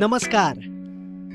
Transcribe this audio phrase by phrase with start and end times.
[0.00, 0.56] नमस्कार.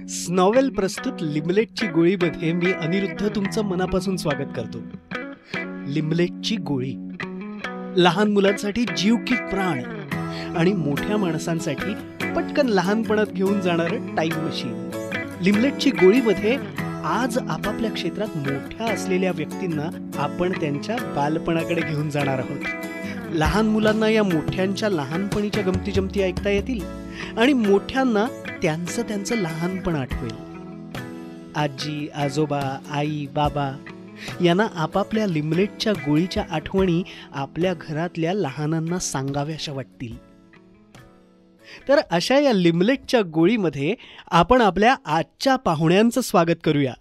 [0.07, 4.77] स्नॉवेल प्रस्तुत लिमलेटची गोळीमध्ये मी अनिरुद्ध तुमचं मनापासून स्वागत करतो.
[5.87, 6.95] लिमलेटची गोळी.
[7.95, 9.83] लहान मुलांसाठी जीव की प्राण
[10.57, 11.93] आणि मोठ्या माणसांसाठी
[12.35, 14.89] पटकन लहानपणात घेऊन जाणारं टाईम मशीन.
[15.41, 16.57] लिमलेटची गोळीमध्ये
[17.05, 22.59] आज आपापल्या क्षेत्रात मोठ्या असलेल्या व्यक्तींना आपण त्यांच्या बालपणाकडे घेऊन जाणार आहोत.
[23.31, 26.81] लहान मुलांना या मोठ्यांच्या लहानपणीच्या गमती जमती ऐकता येतील
[27.37, 28.25] आणि मोठ्यांना
[28.61, 30.31] त्यांचं त्यांचं लहानपण आठवेल.
[31.55, 33.85] आजी आजोबा आई बाबा
[34.43, 40.17] यांना आपापल्या लिमलेटच्या गोळीच्या आठवणी आपल्या घरातल्या लहानांना सांगाव्याशा वाटतील.
[41.87, 43.95] तर अशा या लिमलेटच्या गोळीमध्ये
[44.31, 46.93] आपण आपल्या आजच्या पाहुण्यांचं स्वागत करूया.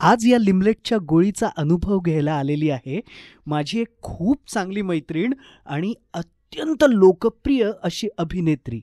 [0.00, 3.00] आज या लिमलेटच्या गोळीचा अनुभव घ्यायला आलेली आहे
[3.46, 5.32] माझी एक खूप चांगली मैत्रीण
[5.66, 8.80] आणि अत्यंत लोकप्रिय अशी अभिनेत्री.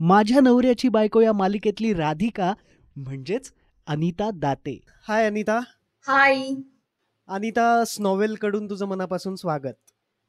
[0.00, 2.52] माझ्या नवऱ्याची बायको या मालिकेतली राधिका
[2.96, 3.52] म्हणजेच
[3.86, 4.78] अनिता दाते.
[5.08, 5.58] हाय अनिता.
[6.06, 6.42] हाय.
[7.28, 9.72] अनिता स्नॉवेल कडून तुझं मनापासून स्वागत.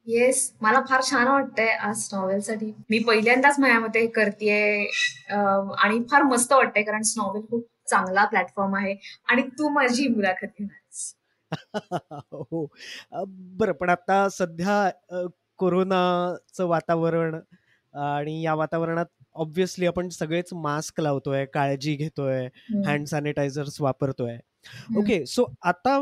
[0.06, 4.84] येस मला फार छान वाटतंय आज नॉवेल साठी मी पहिल्यांदाच माझ्यामध्ये करतेय
[5.30, 8.94] आणि फार मस्त वाटतंय कारण स्नॉवेल खूप चांगला प्लॅटफॉर्म आहे
[9.28, 10.80] आणि तू माझी मुलाखत घेणार
[12.32, 12.66] हो.
[13.56, 15.26] बरं पण आता सध्या
[15.58, 17.34] कोरोनाचं वातावरण
[17.94, 22.48] आणि या वातावरणात ऑब्व्हियसली आपण सगळेच मास्क लावतोय काळजी घेतोय
[22.86, 24.38] हँड सॅनिटायझर्स वापरतोय.
[24.96, 25.98] ओके सो आता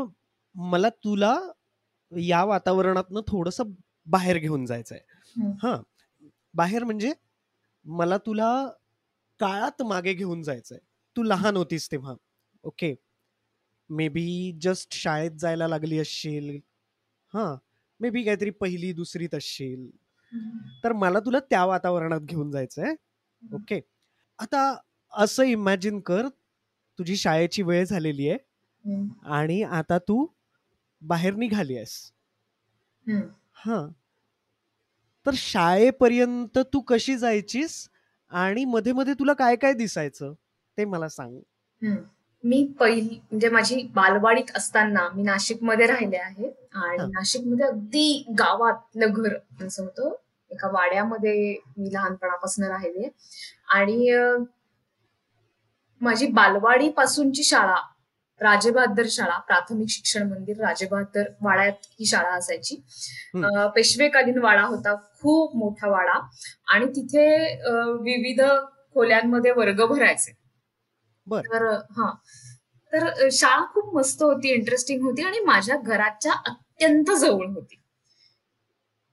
[0.55, 1.39] मला तुला
[2.11, 3.61] या वातावरणातनं थोडस
[4.07, 4.99] बाहेर घेऊन जायचंय.
[5.63, 5.81] हा
[6.53, 7.13] बाहेर म्हणजे
[7.85, 8.67] मला तुला
[9.39, 10.77] काळात मागे घेऊन जायचंय.
[11.15, 12.15] तू लहान होतीस तेव्हा.
[12.63, 12.95] ओके
[13.89, 16.59] मे बी जस्ट शाळेत जायला लागली असशील.
[17.33, 17.55] हा
[17.99, 19.89] मे बी काहीतरी पहिली दुसरीत असशील.
[20.83, 22.95] तर मला तुला त्या वातावरणात घेऊन जायचंय.
[23.41, 23.79] ओके
[24.39, 24.75] आता
[25.13, 26.27] असं इमॅजिन कर
[26.99, 28.37] तुझी शाळेची वेळ झालेली आहे.
[29.25, 30.25] आणि आता तू
[31.01, 32.11] बाहेर निघाली आहेस.
[33.55, 33.85] हा
[35.25, 37.87] तर शाळेपर्यंत तू कशी जायचीस
[38.31, 40.33] आणि मध्ये मध्ये तुला काय काय दिसायचं
[40.77, 41.39] ते मला सांग.
[42.43, 46.97] मी पहिली म्हणजे माझी बालवाडीत असताना मी नाशिकमध्ये राहिले आहे आणि.
[47.07, 50.13] नाशिकमध्ये अगदी गावातलं घर असं होतं
[50.51, 51.33] एका वाड्यामध्ये
[51.77, 53.09] मी लहानपणापासून राहिले.
[53.67, 54.09] आणि
[56.01, 57.75] माझी बालवाडी पासूनची शाळा
[58.41, 62.75] राजेबहादर शाळा प्राथमिक शिक्षण मंदिर राजेबहादर वाड्यात ही शाळा असायची.
[63.75, 66.19] पेशवेकालीन वाडा होता खूप मोठा वाडा.
[66.67, 67.25] आणि तिथे
[68.03, 68.41] विविध
[68.93, 70.31] खोल्यांमध्ये वर्ग भरायचे.
[71.27, 71.41] बर.
[71.41, 72.11] तर हा.
[72.93, 77.80] तर शाळा खूप मस्त होती इंटरेस्टिंग होती आणि माझ्या घराच्या अत्यंत जवळ होती.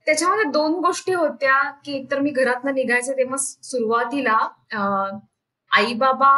[0.09, 1.55] त्याच्यामध्ये दोन गोष्टी होत्या
[1.85, 4.37] की एकतर मी घरातनं निघायचे तेव्हा सुरुवातीला
[5.71, 6.29] आई बाबा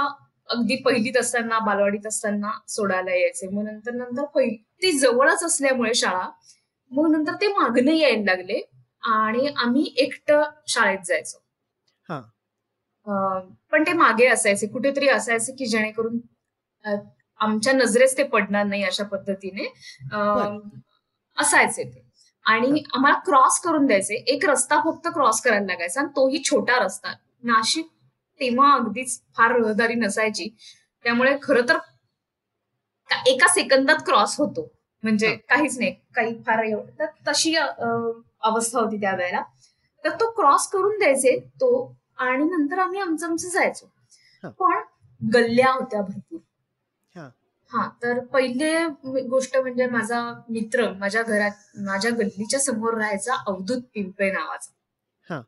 [0.50, 3.48] अगदी पहिलीत असताना बालवाडीत असताना सोडायला यायचे.
[3.48, 6.28] मग नंतर नंतर पहिली ती जवळच असल्यामुळे शाळा.
[6.92, 8.60] मग नंतर ते मागणे यायला लागले
[9.04, 11.42] आणि आम्ही एकटं शाळेत जायचो.
[12.10, 12.20] हा.
[13.72, 14.68] पण ते मागे असायचे.
[14.68, 16.20] कुठेतरी असायचे की जेणेकरून
[17.40, 19.74] आमच्या नजरेस ते पडणार नाही अशा पद्धतीने.
[21.38, 22.01] असायचे ते.
[22.46, 27.14] आणि आम्हाला क्रॉस करून द्यायचे एक रस्ता फक्त क्रॉस करायला लागायचा आणि तोही छोटा रस्ता.
[27.44, 27.88] नाशिक
[28.40, 30.48] तेव्हा अगदीच फार रहदारी नसायची.
[31.04, 31.78] त्यामुळे खरं तर
[33.28, 34.72] एका सेकंदात क्रॉस होतो.
[35.04, 35.36] म्हणजे.
[35.50, 35.96] काहीच नाही.
[36.16, 37.00] काही फार एवढं.
[37.00, 39.42] तर तशी अवस्था होती त्यावेळेला.
[40.04, 43.90] तर तो क्रॉस करून द्यायचे तो आणि नंतर आम्ही आमचं आमचं जायचो.
[44.44, 44.82] पण
[45.22, 46.40] गल्ल्या होत्या भरपूर.
[47.72, 47.88] हा.
[48.04, 48.74] तर पहिले
[49.30, 54.72] गोष्ट म्हणजे माझा मित्र माझ्या घरात माझ्या गल्लीच्या समोर राहायचा अवधूत पिंपळे नावाचा
[55.30, 55.42] हा.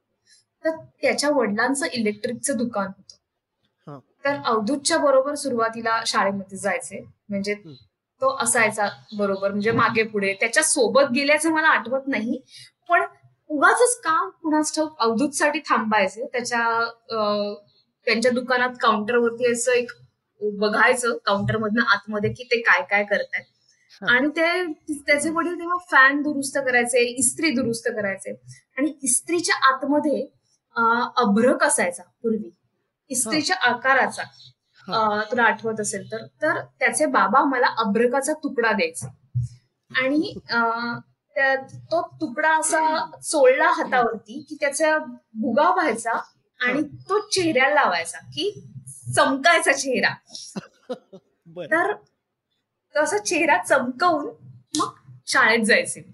[0.65, 3.97] तर त्याच्या वडिलांचं इलेक्ट्रिकचं दुकान होतं हा.
[4.25, 7.55] तर अवधूतच्या बरोबर सुरुवातीला शाळेमध्ये जायचे म्हणजे.
[8.21, 12.39] तो असायचा बरोबर म्हणजे मागे पुढे त्याच्या सोबत गेल्याचं मला आठवत नाही
[12.89, 13.01] पण
[13.49, 16.61] उगाच का कुणाच ठाऊक अवधूतसाठी थांबायचे त्याच्या
[18.07, 19.91] त्यांच्या दुकानात काउंटरवरती असं एक
[20.41, 23.43] बघायचं काउंटर मधनं आतमध्ये की ते काय काय करतायत.
[24.01, 28.31] आणि ते त्याचे वडील तेव्हा फॅन दुरुस्त करायचे इस्त्री दुरुस्त करायचे.
[28.77, 30.25] आणि इस्त्रीच्या आतमध्ये
[31.23, 32.49] अभ्रक असायचा पूर्वी.
[33.11, 34.23] इस्त्रीच्या आकाराचा.
[35.31, 39.07] तुला आठवत असेल तर तर त्याचे बाबा मला अभ्रकाचा तुकडा द्यायचे.
[39.91, 40.33] आणि
[41.91, 42.79] तो तुकडा असा
[43.21, 44.97] चोळला हातावरती की त्याचा
[45.33, 46.11] भुगा व्हायचा
[46.59, 48.49] आणि तो चेहऱ्याला लावायचा की
[49.15, 50.15] चमकायचा चेहरा.
[51.71, 51.93] तर
[52.97, 54.25] तसा चेहरा चमकवून
[54.77, 54.93] मग
[55.27, 56.13] शाळेत जायचे.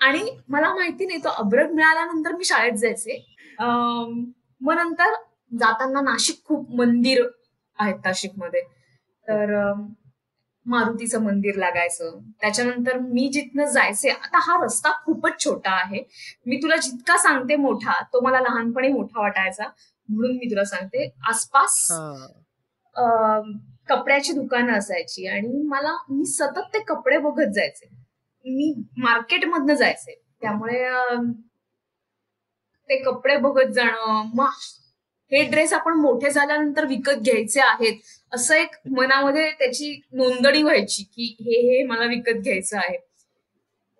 [0.00, 3.36] आणि मला माहिती नाही तो अभ्रक मिळाल्यानंतर मी शाळेत जायचे.
[3.58, 4.24] अं,
[4.60, 5.12] मग नंतर
[5.60, 7.26] जाताना नाशिक खूप मंदिर
[7.78, 8.60] आहेत नाशिकमध्ये.
[9.28, 9.72] तर
[10.66, 12.18] मारुतीचं मंदिर लागायचं.
[12.40, 16.08] त्याच्यानंतर मी जिथनं जायचे आता हा रस्ता खूपच छोटा आहे.
[16.46, 19.64] मी तुला जितका सांगते मोठा तो मला लहानपणी मोठा वाटायचा.
[20.08, 21.86] म्हणून मी तुला सांगते आसपास
[23.88, 27.86] कपड्याची दुकानं असायची आणि मला मी सतत ते कपडे बघत जायचे.
[28.44, 30.14] मी मार्केटमधनं जायचे.
[30.40, 30.82] त्यामुळे
[32.90, 34.50] ते कपडे बघत जाणं मग
[35.32, 38.00] हे ड्रेस आपण मोठे झाल्यानंतर विकत घ्यायचे आहेत
[38.32, 42.96] असं एक मनामध्ये त्याची नोंदणी व्हायची की हे हे मला विकत घ्यायचं आहे.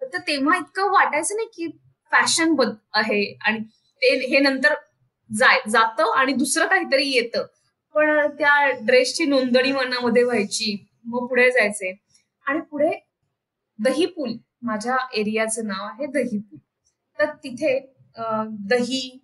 [0.02, 1.66] तर तेव्हा इतकं वाटायचं नाही की
[2.12, 3.60] फॅशन बद आहे आणि
[4.02, 4.74] ते हे नंतर
[5.30, 7.46] जाय जातं आणि दुसरं काहीतरी येतं.
[7.94, 11.92] पण त्या ड्रेसची नोंदणी मनामध्ये व्हायची मग पुढे जायचे.
[12.46, 12.90] आणि पुढे
[13.78, 14.32] दहीपूल
[14.62, 16.58] माझ्या एरियाचं नाव आहे दहीपूल.
[17.18, 17.78] तर तिथे
[18.70, 19.18] दही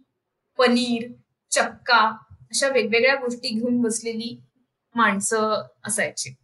[0.59, 1.11] पनीर
[1.53, 1.99] चक्का
[2.51, 4.37] अशा वेगवेगळ्या गोष्टी घेऊन बसलेली
[4.95, 6.35] माणसं असायची.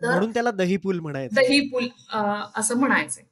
[0.00, 1.34] म्हणून त्याला दहीपूल म्हणायचं.
[1.36, 1.88] दहीपूल
[2.56, 3.24] असं म्हणायचंय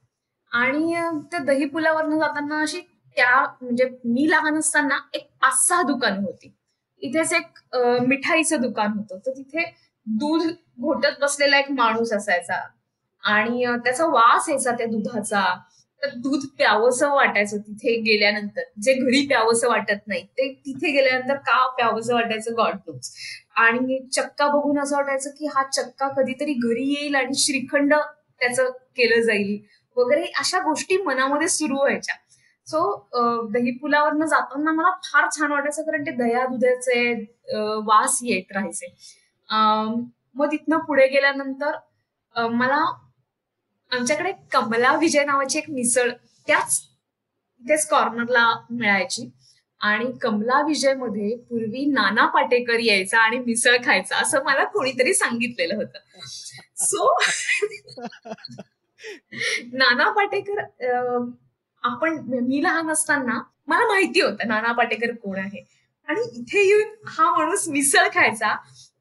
[0.51, 0.93] आणि
[1.31, 2.81] त्या दहीपुलावरनं जाताना अशी
[3.19, 6.53] त्या म्हणजे मी लहान असताना एक पाच सहा दुकान होती.
[7.01, 7.59] इथेच एक
[8.07, 9.17] मिठाईचं दुकान होतं.
[9.25, 9.63] तर तिथे
[10.07, 10.41] दूध
[10.81, 12.59] घोटत बसलेला एक माणूस असायचा.
[13.23, 15.43] आणि त्याचा वास यायचा त्या दुधाचा.
[16.01, 18.61] तर दूध प्यावंसं वाटायचं तिथे गेल्यानंतर.
[18.81, 22.53] जे घरी प्यावंसं वाटत नाही ते तिथे गेल्यानंतर का प्यावंसं वाटायचं?
[22.57, 23.09] गॉड नोज
[23.57, 29.21] आणि चक्का बघून असं वाटायचं की हा चक्का कधीतरी घरी येईल आणि श्रीखंड त्याचं केलं
[29.21, 29.57] जाईल.
[29.97, 32.15] वगैरे अशा गोष्टी मनामध्ये सुरू व्हायच्या.
[32.69, 32.81] सो
[33.53, 37.13] दही पुलावरनं जाताना मला फार छान वाटायचं कारण ते दया दुधाचे
[37.85, 38.93] वास येत राहायचे.
[40.35, 41.77] मग तिथनं पुढे गेल्यानंतर
[42.35, 42.83] मला
[43.91, 46.09] आमच्याकडे कमला विजय नावाची एक मिसळ
[46.47, 46.79] त्याच
[47.61, 49.29] तेच कॉर्नरला मिळायची.
[49.81, 55.99] आणि कमला विजयमध्ये पूर्वी नाना पाटेकर यायचा आणि मिसळ खायचा असं मला कोणीतरी सांगितलेलं होतं.
[56.77, 57.15] सो
[59.73, 60.59] नाना पाटेकर
[61.83, 65.63] आपण मी लहान असताना मला माहिती होतं नाना पाटेकर कोण आहे.
[66.07, 68.55] आणि इथे येऊन हा माणूस मिसळ खायचा.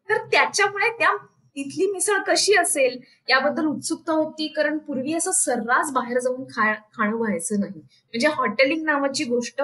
[0.08, 1.14] तर त्याच्यामुळे त्या
[1.56, 2.98] तिथली मिसळ कशी असेल
[3.28, 4.46] याबद्दल उत्सुकता होती.
[4.48, 7.80] कारण पूर्वी असं सर्रास बाहेर जाऊन खा खाणं व्हायचं नाही.
[7.80, 9.62] म्हणजे हॉटेलिंग नावाची गोष्ट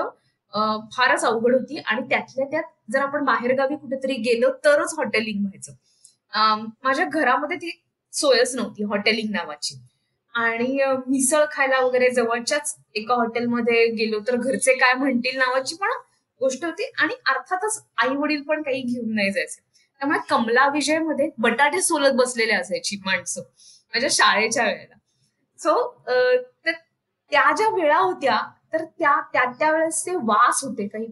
[0.93, 1.79] फारच अवघड होती.
[1.79, 2.63] आणि त्यातल्या त्यात
[2.93, 5.73] जर आपण बाहेरगावी कुठेतरी गेलो तरच हॉटेलिंग व्हायचं.
[6.85, 7.71] माझ्या घरामध्ये ती
[8.13, 9.75] सोयच नव्हती हॉटेलिंग नावाची.
[10.35, 15.91] आणि मिसळ खायला वगैरे जवळच्याच एका हॉटेलमध्ये गेलो तर घरचे काय म्हणतील नावाची पण
[16.41, 19.61] गोष्ट होती आणि अर्थातच आई वडील पण काही घेऊन नाही जायचे.
[20.01, 23.43] त्यामुळे कमला विजयमध्ये बटाटे सोलत बसलेले असायची माणसं
[23.95, 24.95] माझ्या शाळेच्या वेळेला.
[25.59, 25.89] सो
[27.33, 28.39] त्या ज्या वेळा होत्या
[28.73, 31.07] तर त्या त्या त्या वेळेस ते वास होते काही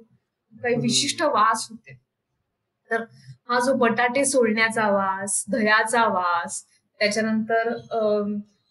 [0.53, 1.99] काही विशिष्ट वास होते.
[2.91, 3.03] तर
[3.51, 6.63] हा जो बटाटे सोलण्याचा वास दह्याचा वास
[7.01, 7.73] त्याच्यानंतर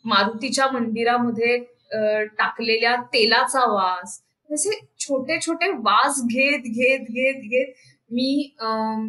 [0.05, 1.57] मारुतीच्या मंदिरामध्ये
[2.37, 4.21] टाकलेल्या तेलाचा वास.
[4.49, 7.73] असे छोटे छोटे वास घेत घेत घेत घेत
[8.11, 8.55] मी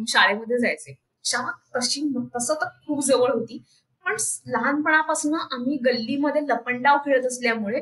[0.09, 0.95] शाळेमध्ये जायचे.
[1.25, 2.01] शाळा तशी
[2.35, 3.63] तसं तर खूप जवळ होती.
[4.05, 4.15] पण
[4.51, 7.81] लहानपणापासून आम्ही गल्लीमध्ये लपंडाव खेळत असल्यामुळे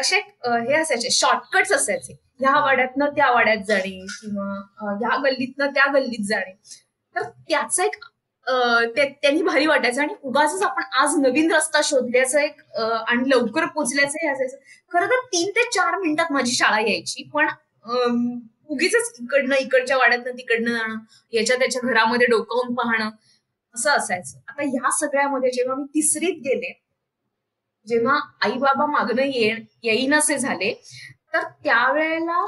[0.00, 2.12] असे हे असायचे शॉर्टकट्स असायचे.
[2.40, 6.52] ह्या वाड्यातनं त्या वाड्यात जाणे किंवा ह्या गल्लीतनं त्या गल्लीत जाणे.
[7.16, 7.94] तर त्याचा एक
[8.48, 10.00] त्यांनी भारी वाटायचं.
[10.02, 14.56] आणि उगाच आपण आज नवीन रस्ता शोधल्याचं एक आणि लवकर पोचल्याचं हे असायचं.
[14.92, 17.28] खरं तर तीन ते चार मिनिटात माझी शाळा यायची.
[17.34, 17.48] पण
[18.68, 20.96] उगीच इकडनं इकडच्या वाड्यातनं तिकडनं जाणं
[21.32, 23.10] याच्या त्याच्या घरामध्ये डोकावून पाहणं
[23.74, 24.38] असं असायचं.
[24.48, 26.72] आता ह्या सगळ्यामध्ये जेव्हा मी तिसरीत गेले
[27.86, 30.72] जेव्हा आई बाबा मागणं ये येईनसे झाले
[31.34, 32.44] तर त्यावेळेला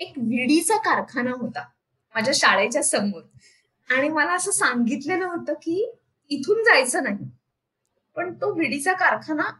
[0.00, 1.64] एक विडीचा कारखाना होता
[2.14, 3.22] माझ्या शाळेच्या समोर.
[3.88, 5.84] आणि मला असं सांगितलेलं होतं की
[6.30, 7.28] इथून जायचं नाही.
[8.16, 9.50] पण तो विडीचा कारखाना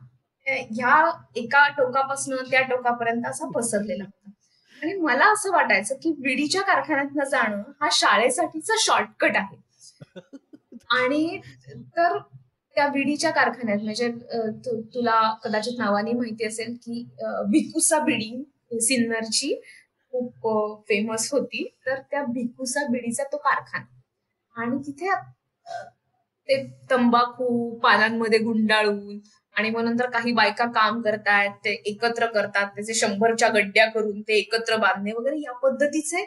[0.46, 4.30] ह्या एका टोकापासून त्या टोकापर्यंत असा पसरलेला होता.
[4.82, 9.56] आणि मला असं वाटायचं की विडीच्या कारखान्यात जाणं हा शाळेसाठीचा शॉर्टकट आहे.
[10.90, 11.40] आणि
[11.96, 12.18] तर
[12.76, 14.08] त्या विडीच्या कारखान्यात म्हणजे
[14.94, 17.02] तुला कदाचित नावाने माहिती असेल की
[17.50, 18.44] भिकुसा बिडी
[18.80, 19.54] सिन्नरची
[20.12, 21.64] खूप फेमस होती.
[21.86, 23.84] तर त्या भिकुसा बिडीचा तो कारखाना.
[24.56, 25.14] आणि तिथे
[26.48, 27.46] ते तंबाखू
[27.78, 29.18] पानांमध्ये गुंडाळून
[29.56, 34.38] आणि मग नंतर काही बायका काम करतायत ते एकत्र करतात त्याचे शंभरच्या गड्ड्या करून ते
[34.38, 36.24] एकत्र बांधणे वगैरे या पद्धतीचे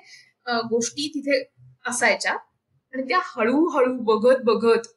[0.69, 1.43] गोष्टी तिथे
[1.85, 2.33] असायच्या.
[2.93, 4.87] आणि त्या हळूहळू बघत बघत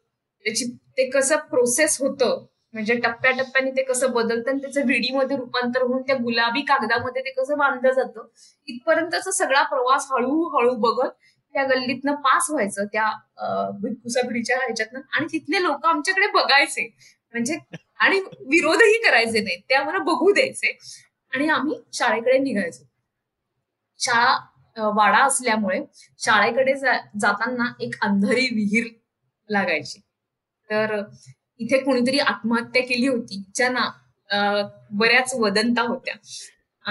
[0.46, 0.64] त्याची
[0.98, 2.44] ते कसं प्रोसेस होतं
[2.74, 7.58] म्हणजे टप्प्याटप्प्याने ते कसं बदलतं आणि त्याचं विडीमध्ये रूपांतर होऊन त्या गुलाबी कागदामध्ये ते कसं
[7.58, 8.26] बांधलं जातं
[8.68, 11.10] इथपर्यंतचा सगळा प्रवास हळूहळू बघत
[11.54, 13.10] त्या गल्लीतनं पास व्हायचं त्या
[14.02, 15.00] कुसापिढीच्या ह्याच्यातनं.
[15.12, 16.86] आणि तिथले लोक आमच्याकडे बघायचे.
[17.34, 17.56] म्हणजे
[18.00, 18.18] आणि
[18.50, 20.76] विरोधही करायचे नाही ते आम्हाला बघू द्यायचे.
[21.32, 22.84] आणि आम्ही शाळेकडे निघायचो.
[24.00, 25.80] शाळा वाडा असल्यामुळे
[26.18, 28.86] शाळेकडे जाताना एक अंधारी विहीर
[29.48, 30.00] लागायची.
[30.70, 31.00] तर
[31.60, 33.42] इथे कोणीतरी आत्महत्या केली होती.
[33.54, 33.88] ज्यांना
[34.90, 36.14] बऱ्याच वदंता होत्या.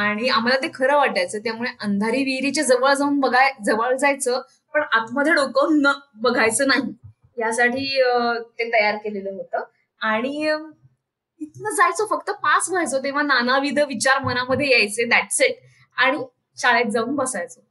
[0.02, 1.40] आणि आम्हाला ते खरं वाटायचं.
[1.44, 4.42] त्यामुळे अंधारी विहिरीच्या जवळ जाऊन बघाय जवळ जायचं
[4.74, 6.94] पण आतमध्ये डोकं न बघायचं नाही.
[7.38, 7.86] यासाठी
[8.60, 9.64] ते तयार केलेलं होतं.
[10.02, 10.52] आणि
[11.42, 15.56] तिथनं जायचो फक्त पास व्हायचो तेव्हा नानाविध विचार मनामध्ये यायचे दॅट्स इट
[15.98, 16.18] आणि
[16.58, 17.62] शाळेत जाऊन बसायचो.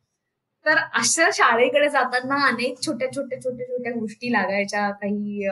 [0.67, 4.91] तर अशा शाळेकडे जाताना अनेक छोट्या छोट्या छोट्या छोट्या गोष्टी लागायच्या.
[4.93, 5.49] काही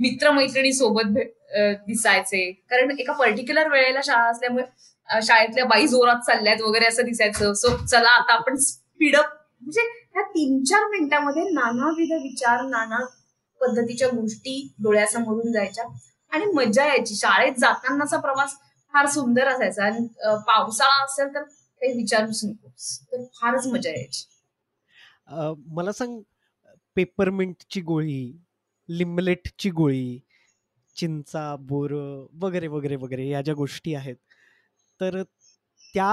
[0.00, 1.18] मित्रमैत्रिणी सोबत
[1.86, 2.50] दिसायचे.
[2.70, 4.64] कारण एका पर्टिक्युलर वेळेला शाळा असल्यामुळे
[5.22, 7.52] शाळेतल्या बाई जोरात चालल्यात वगैरे असं दिसायचं.
[7.54, 9.80] सो चला आता आपण स्पीडअप म्हणजे
[10.14, 13.04] ह्या तीन चार मिनिटांमध्ये नानाविध विचार नाना
[13.60, 15.84] पद्धतीच्या गोष्टी डोळ्यासमोरून जायच्या.
[16.32, 17.14] आणि मजा यायची.
[17.14, 18.54] शाळेत जातानाचा प्रवास
[18.94, 19.84] फार सुंदर असायचा.
[19.84, 20.06] आणि
[20.46, 22.98] पावसाळा असेल तर काही विचारूच नकोस.
[23.12, 24.24] तर फारच मजा यायची.
[25.76, 26.20] मला सांग
[26.96, 28.22] पेपरमिंटची गोळी
[28.88, 30.18] लिमलेटची गोळी
[30.96, 31.92] चिंचा बोर
[32.42, 34.16] वगैरे वगैरे वगैरे या ज्या गोष्टी आहेत
[35.00, 35.22] तर
[35.94, 36.12] त्या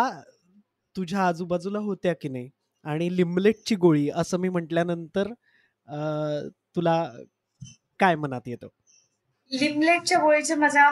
[0.96, 2.50] तुझ्या आजूबाजूला होत्या की नाही?
[2.86, 5.32] आणि लिमलेटची गोळी असं मी म्हटल्यानंतर
[6.76, 7.04] तुला
[8.00, 8.68] काय मनात येतं?
[9.52, 10.90] लिमलेटच्या गोळीच्या माझ्या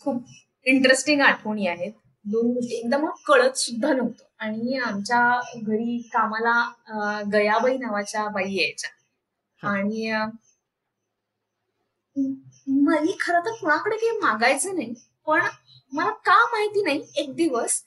[0.00, 0.22] खूप
[0.66, 1.92] इंटरेस्टिंग आठवणी आहेत.
[2.24, 2.74] दोन गोष्टी.
[2.74, 4.24] एकदम कळत सुद्धा नव्हतं.
[4.38, 8.90] आणि आमच्या घरी कामाला गयाबाई नावाच्या बाई यायच्या.
[9.62, 10.10] आणि
[12.96, 14.94] मी खरं तर कुणाकडे काही मागायचं नाही.
[15.26, 15.46] पण
[15.92, 17.02] मला का माहिती नाही.
[17.16, 17.82] एक दिवस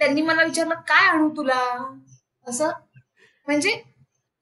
[0.00, 1.60] त्यांनी मला विचारलं काय आणू तुला?
[2.46, 2.70] असं.
[3.46, 3.80] म्हणजे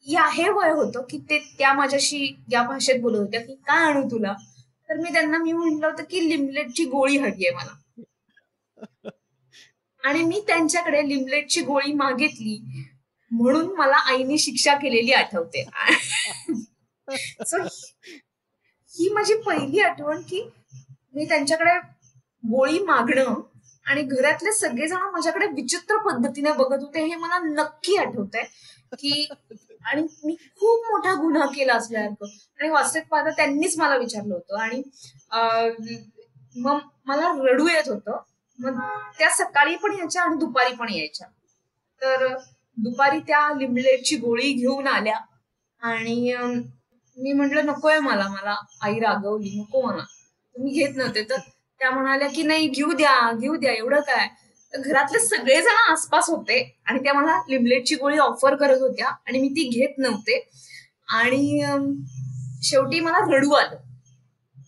[0.07, 4.03] या हे वय होतं की ते त्या माझ्याशी या भाषेत बोलत होत्या की काय आणू
[4.11, 4.33] तुला?
[4.89, 7.77] तर मी त्यांना मी म्हटलं होतं की लिमलेटची गोळी हवी आहे मला.
[10.05, 12.59] आणि मी त्यांच्याकडे लिमलेटची गोळी मागितली.
[13.31, 15.65] म्हणून मला आईने शिक्षा केलेली आठवते.
[18.93, 20.49] ही माझी पहिली आठवण की
[21.15, 21.79] मी त्यांच्याकडे
[22.43, 23.41] गोळी मागणं
[23.87, 28.45] आणि घरातले सगळेजण माझ्याकडे विचित्र पद्धतीने बघत होते हे मला नक्की आठवत आहे
[28.93, 29.27] की
[29.85, 32.27] आणि मी खूप मोठा गुन्हा केला असल्यासारखं.
[32.61, 34.83] आणि वास्तविक पाहता त्यांनीच मला विचारलं होतं आणि
[36.57, 38.19] मग मला रडू येत होतं.
[38.59, 38.79] मग
[39.19, 41.27] त्या सकाळी पण यायच्या आणि दुपारी पण यायच्या.
[42.03, 42.27] तर
[42.79, 45.19] दुपारी त्या लिमलेटची गोळी घेऊन आल्या
[45.83, 46.35] आणि
[47.17, 50.05] मी म्हंटल नकोय मला मला आई रागवली नको मला.
[50.57, 51.23] तुम्ही घेत नव्हते.
[51.23, 51.39] तर
[51.81, 54.29] त्या म्हणाल्या की नाही घेऊ द्या घेऊ द्या एवढं काय?
[54.73, 59.69] घरातले सगळेजण आसपास होते आणि त्या मला लिमलेटची गोळी ऑफर करत होत्या आणि मी ती
[59.69, 60.39] घेत नव्हते.
[61.09, 61.61] आणि
[62.63, 63.77] शेवटी मला रडू आलं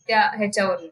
[0.08, 0.88] त्या ह्याच्यावरून.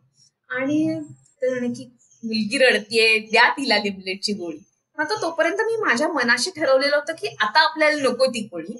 [0.50, 1.00] आणि
[1.42, 1.84] ते म्हणे की
[2.24, 4.58] मुलगी रडतीये द्या तिला लिमलेटची गोळी.
[4.98, 8.76] आता तोपर्यंत मी माझ्या मनाशी ठरवलेलं होतं की आता आपल्याला नको ती गोळी.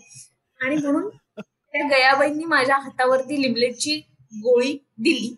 [0.61, 3.97] आणि म्हणून त्या गयाबाईंनी माझ्या हातावरती लिमलेटची
[4.33, 5.35] गोळी दिली.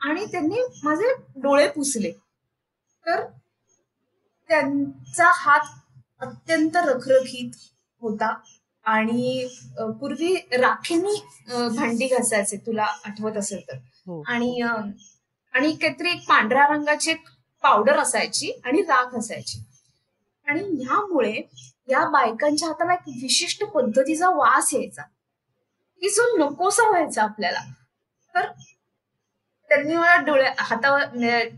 [0.00, 2.10] आणि त्यांनी माझे डोळे पुसले.
[3.06, 3.24] तर
[4.48, 5.66] त्यांचा हात
[6.20, 7.50] अत्यंत रखरखीत
[8.00, 8.34] होता
[8.84, 11.14] आणि पूर्वी राखेनी
[11.76, 13.76] भांडी घासायचे तुला आठवत असेल तर.
[13.76, 14.22] हो.
[14.26, 14.60] आणि
[15.54, 17.14] आणि काहीतरी एक पांढऱ्या रंगाची
[17.62, 19.58] पावडर असायची आणि राख असायची.
[20.46, 21.40] आणि ह्यामुळे
[21.88, 25.02] या बायकांच्या हाताला एक विशिष्ट पद्धतीचा वास यायचा.
[26.00, 27.60] की जो नकोसा व्हायचा आपल्याला.
[28.34, 28.46] तर
[29.70, 31.48] त्यांनी मला डोळ्या हातावर म्हणजे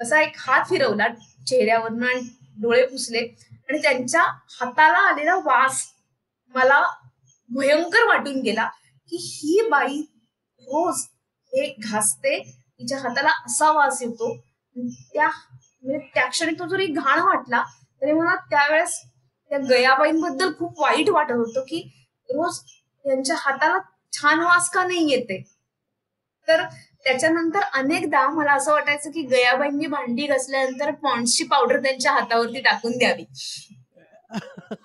[0.00, 1.06] असा एक हात फिरवला
[1.48, 2.20] चेहऱ्यावरनं आणि
[2.62, 3.20] डोळे पुसले.
[3.68, 4.22] आणि त्यांच्या
[4.60, 5.82] हाताला आलेला वास
[6.54, 6.80] मला
[7.50, 8.66] भयंकर वाटून गेला
[9.12, 10.00] की ही बाई
[10.66, 11.02] रोज
[11.52, 14.34] हे घासते तिच्या हाताला असा वास येतो.
[15.12, 17.62] त्या म्हणजे त्या क्षणी तो जरी घाण वाटला
[18.02, 18.98] तरी मला त्यावेळेस
[19.50, 21.80] त्या गयाबाईंबद्दल खूप वाईट वाटत होतं की
[22.28, 23.78] रोज त्यांच्या हाताला
[24.12, 25.42] छान वास का नाही येते?
[26.48, 26.62] तर
[27.04, 33.24] त्याच्यानंतर अनेकदा मला असं वाटायचं की गयाबाईंनी भांडी घासल्यानंतर पॉन्ड्सची पावडर त्यांच्या हातावरती टाकून द्यावी.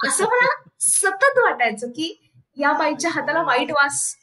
[0.08, 0.48] असं मला
[0.82, 2.14] सतत वाटायचं की
[2.58, 4.16] या बाईच्या हाताला वाईट वास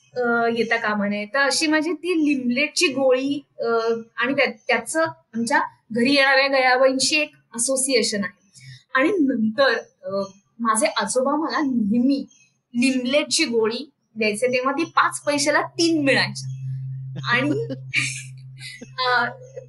[0.57, 4.35] येता कामा नये तर अशी माझी ती लिमलेटची गोळी आणि
[4.69, 5.61] त्याच आमच्या
[5.93, 8.43] घरी येणाऱ्या गयाबाईंशी एक असोसिएशन आहे.
[8.95, 9.79] आणि नंतर
[10.61, 12.25] माझे आजोबा मला नेहमी
[12.75, 13.85] लिमलेटची गोळी
[14.17, 16.53] द्यायचे तेव्हा ती पाच पैशाला तीन मिळायच्या.
[17.23, 17.66] आणि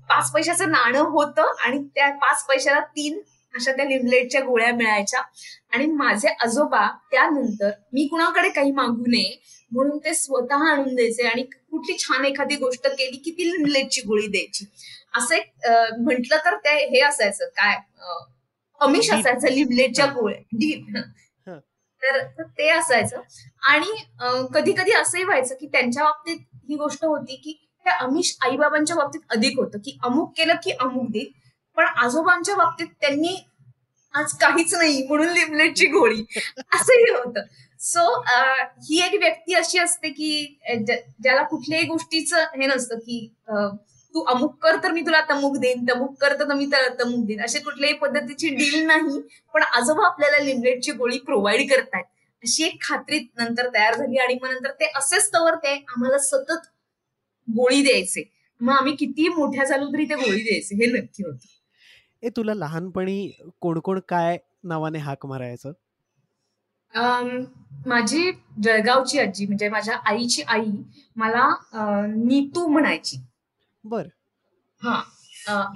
[0.09, 3.19] पाच पैशाचं नाणं होतं आणि त्या पाच पैशाला तीन
[3.53, 5.21] अशा त्या लिमलेटच्या गोळ्या मिळायच्या.
[5.73, 9.39] आणि माझे आजोबा त्यानंतर मी कुणाकडे काही मागू नये
[9.71, 14.27] म्हणून ते स्वतः आणून द्यायचे आणि कुठली छान एखादी गोष्ट केली की ती लिमलेटची गोळी
[14.27, 14.65] द्यायची.
[15.17, 15.67] असं एक
[15.99, 17.75] म्हटलं तर ते हे असायचं काय
[18.81, 19.11] अमिष.
[19.13, 20.05] असायचं लिमलेटच्या.
[20.13, 21.03] गोळ्या
[22.01, 23.21] तर ते असायचं.
[23.63, 26.37] आणि कधी कधी असंही व्हायचं की त्यांच्या बाबतीत
[26.69, 29.77] ही गोष्ट होती की हे अमिष आईबाबांच्या बाबतीत अधिक होतं.
[29.77, 31.25] की अमुक केलं की अमुक दे
[31.77, 33.35] पण आजोबांच्या बाबतीत त्यांनी
[34.13, 36.21] आज काहीच नाही म्हणून लिमलेटची गोळी.
[36.73, 37.41] असंही होतं.
[37.79, 38.21] सो
[38.83, 44.75] ही एक व्यक्ती अशी असते की ज्याला कुठल्याही गोष्टीचं हे नसतं की तू अमुक कर
[44.83, 46.65] तर मी तुला तमुक देईन तमुक कर तर मी
[46.99, 47.41] तमुक देईन.
[47.43, 49.21] अशी कुठल्याही पद्धतीची डील नाही.
[49.53, 52.03] पण आजोबा आपल्याला लिमलेटची गोळी प्रोव्हाइड करतायत.
[52.45, 56.67] अशी एक खात्री नंतर तयार झाली आणि मग नंतर ते असेच तवर ते आम्हाला सतत
[57.47, 58.23] गोळी द्यायचे.
[58.61, 60.75] मग आम्ही किती मोठ्या झालो तरी ते गोळी द्यायचे.
[60.75, 61.47] हे नक्की होतं.
[62.23, 63.17] ए तुला लहानपणी
[63.61, 65.71] कोण कोण काय नावाने हाक मारायचं?
[67.87, 68.31] माझी
[68.63, 70.71] जळगावची आजी म्हणजे माझ्या आईची आई
[71.15, 71.49] मला
[72.07, 73.17] नीतू म्हणायची.
[73.83, 74.07] बर.
[74.81, 75.01] हा.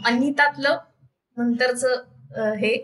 [0.06, 0.78] अनितातलं
[1.38, 1.84] नंतरच
[2.60, 2.76] हे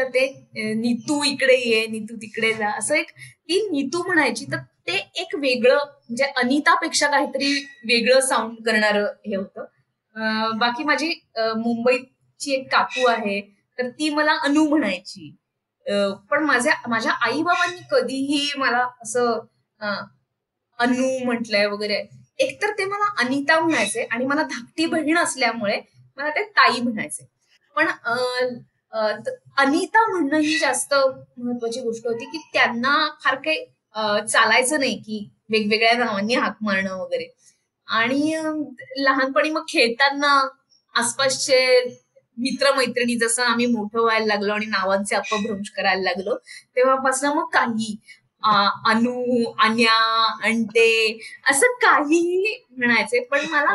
[0.00, 2.68] तर ते नीतू इकडे ये नीतू तिकडे जा.
[2.78, 3.10] असं एक
[3.48, 7.52] ती नीतू म्हणायची तर ते एक वेगळं म्हणजे अनितापेक्षा काहीतरी
[7.88, 9.64] वेगळं साऊंड करणार हे होतं.
[10.58, 13.40] बाकी माझी मुंबईची एक काकू आहे
[13.78, 15.30] तर ती मला अनु म्हणायची.
[16.30, 19.38] पण माझ्या माझ्या आई बाबांनी कधीही मला असं
[20.78, 22.02] अनु म्हटलंय वगैरे
[22.38, 25.80] एकतर ते मला अनिता म्हणायचे आणि मला धाकटी बहीण असल्यामुळे
[26.18, 27.26] मला ते ताई म्हणायचे.
[27.76, 27.86] पण
[28.92, 32.94] अनिता म्हणणं ही जास्त महत्वाची गोष्ट होती की त्यांना
[33.24, 33.64] फार काही
[34.28, 37.26] चालायचं नाही की वेगवेगळ्या नावांनी हाक मारणं वगैरे.
[37.88, 38.34] आणि
[38.98, 40.32] लहानपणी मग खेळताना
[40.94, 41.58] आसपासचे
[42.38, 46.36] मित्रमैत्रिणी जसं आम्ही मोठं व्हायला लागलो आणि नावांचे अपभ्रंश करायला लागलो
[46.76, 47.96] तेव्हापासून मग काही
[48.90, 49.94] अनु अन्या
[50.44, 51.18] अंटे
[51.50, 53.20] असं काहीही म्हणायचे.
[53.24, 53.74] पण मला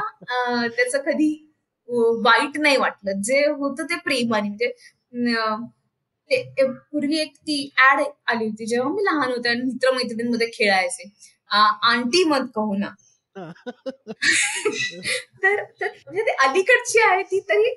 [0.67, 1.31] त्याचं कधी
[2.25, 3.21] वाईट नाही वाटलं.
[3.21, 4.47] जे होतं ते प्रेमाने.
[4.47, 4.71] म्हणजे
[6.91, 7.58] पूर्वी एक ती
[7.91, 8.65] ऍड आली होती.
[8.65, 11.10] जेव्हा मी लहान होते आणि मित्रमैत्रिणींमध्ये खेळायचे.
[11.89, 12.89] आंटी मत कहू ना.
[15.43, 17.75] तर म्हणजे ते अलीकडची आहे ती तरी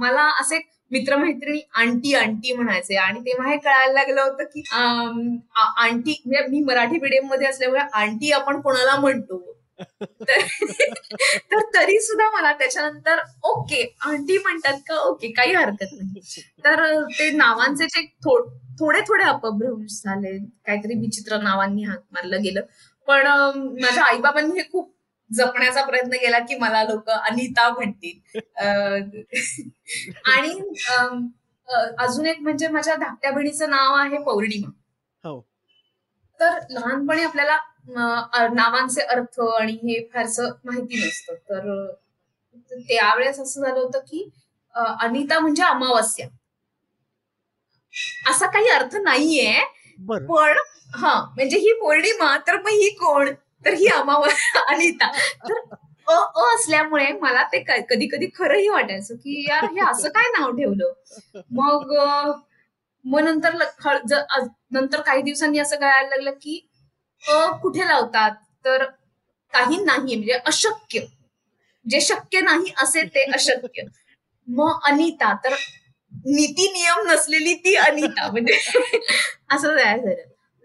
[0.00, 0.58] मला असे
[0.92, 2.96] मित्रमैत्रिणी आंटी आंटी म्हणायचे.
[2.96, 8.60] आणि तेव्हा हे कळायला लागलं होतं की आंटी म्हणजे मी मराठी मीडियममध्ये असल्यामुळे आंटी आपण
[8.60, 9.38] कोणाला म्हणतो?
[10.02, 16.20] तर तर सुद्धा मला त्याच्यानंतर ओके आंटी म्हणतात का ओके काही हरकत नाही.
[16.64, 18.04] तर ते नावांचे जे
[18.80, 20.36] थोडे थोडे अपभ्रंश झाले.
[20.66, 22.60] काहीतरी विचित्र नावांनी हाक मारलं गेलं.
[23.08, 23.26] पण
[23.82, 24.92] माझ्या आईबाबांनी हे खूप
[25.30, 28.38] जपण्याचा प्रयत्न केला की मला लोक अनिता म्हणतील.
[30.26, 30.52] आणि
[31.98, 34.70] अजून एक म्हणजे माझ्या धाकट्या बहिणीचं नाव आहे पौर्णिमा.
[35.24, 35.40] हो.
[36.40, 37.58] तर लहानपणी आपल्याला
[37.88, 41.34] नावांचे अर्थ आणि हे फारसं माहिती नसतं.
[41.46, 44.28] तर त्यावेळेस असं झालं होतं की
[44.74, 46.26] अनिता म्हणजे अमावस्या.
[48.30, 49.60] असा काही अर्थ नाहीये
[50.28, 50.58] पण
[50.94, 53.30] हा म्हणजे ही पौर्णिमा तर मग ही कोण?
[53.64, 55.10] तर ही अमावस्या अनिता.
[55.48, 55.58] तर
[56.06, 60.50] अ अ असल्यामुळे मला ते कधी कधी खरंही वाटायचं की यार हे असं काय नाव
[60.56, 60.92] ठेवलं?
[61.50, 61.92] मग
[63.04, 63.54] मग नंतर
[64.72, 66.60] नंतर काही दिवसांनी असं कळायला लागलं की
[67.24, 68.30] कुठे लावतात?
[68.64, 68.84] तर
[69.52, 71.00] काही नाही म्हणजे अशक्य.
[71.86, 73.82] जे शक्य नाही असे ते अशक्य.
[74.48, 75.32] मग अनिता.
[75.44, 75.54] तर
[76.26, 78.30] नीती नियम नसलेली ती अनिता.
[78.32, 78.52] म्हणजे
[79.50, 80.22] असं तयार झालं.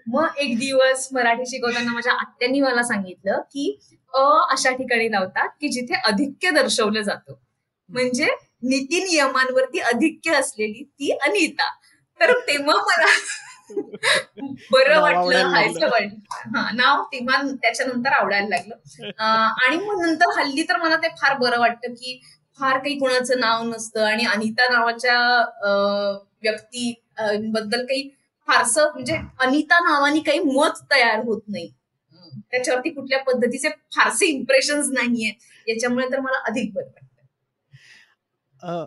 [0.07, 3.77] मग एक दिवस मराठी शिकवताना माझ्या आत्यांनी मला सांगितलं की
[4.13, 4.19] अ
[4.51, 7.33] अशा ठिकाणी लावतात की जिथे अधिक्य दर्शवलं जातं.
[7.89, 8.27] म्हणजे
[8.63, 11.69] नीती नियमांवरती अधिक्य असलेली ती अनिता.
[12.19, 13.05] तर तेव्हा मला
[14.71, 15.43] बरं वाटलं
[16.55, 18.75] हा नाव तेव्हा त्याच्यानंतर आवडायला लागलं.
[19.63, 22.21] आणि मग नंतर हल्ली तर मला ते फार बरं वाटतं की
[22.59, 25.19] फार काही कोणाचं नाव नसतं आणि अनिता नावाच्या
[26.43, 26.93] व्यक्ती
[27.51, 28.09] बद्दल काही
[28.47, 31.71] फारसं म्हणजे अनिता नावाने काही मत तयार होत नाही.
[32.51, 35.33] त्याच्यावरती कुठल्या पद्धतीचे फारसे इम्प्रेशन्स नाहीये.
[35.67, 38.85] याच्यामुळे तर मला अधिक बरं वाटतं.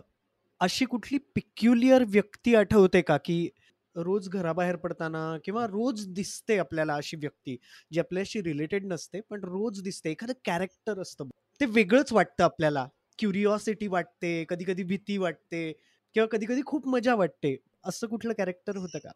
[0.61, 3.17] अशी कुठली पिक्युलियर व्यक्ती आठवते का?
[3.17, 3.49] की
[3.95, 7.57] रोज घराबाहेर पडताना किंवा रोज दिसते आपल्याला अशी व्यक्ती
[7.91, 11.29] जी आपल्याशी रिलेटेड नसते पण रोज दिसते एखादं कॅरेक्टर असतं.
[11.61, 12.87] ते वेगळंच वाटतं आपल्याला.
[13.19, 15.71] क्युरिओसिटी वाटते कधी कधी भीती वाटते
[16.15, 17.55] किंवा कधी कधी खूप मजा वाटते.
[17.83, 19.11] असं कुठलं कॅरेक्टर होतं का?